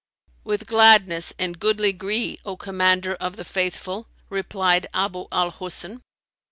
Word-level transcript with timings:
"With 0.43 0.65
gladness 0.65 1.31
and 1.37 1.59
goodly 1.59 1.93
gree, 1.93 2.39
O 2.43 2.57
Commander 2.57 3.13
of 3.13 3.35
the 3.35 3.45
Faithful," 3.45 4.07
replied 4.31 4.87
Abu 4.95 5.27
al 5.31 5.51
Husn. 5.51 6.01